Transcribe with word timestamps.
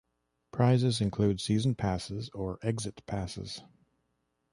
Prizes 0.51 0.99
include 0.99 1.39
season 1.39 1.75
passes 1.75 2.31
or 2.33 2.57
exit 2.63 3.05
passes. 3.05 3.61